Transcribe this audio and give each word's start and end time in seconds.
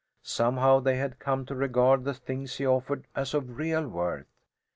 Somehow 0.23 0.79
they 0.79 0.97
had 0.97 1.19
come 1.19 1.45
to 1.45 1.53
regard 1.53 2.05
the 2.05 2.15
things 2.15 2.55
he 2.55 2.65
offered 2.65 3.05
as 3.15 3.35
of 3.35 3.55
real 3.55 3.87
worth. 3.87 4.25